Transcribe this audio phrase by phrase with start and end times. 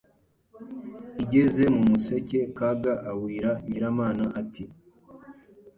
[1.23, 4.63] igeze mu museke Kaga awira Nyiramana ati: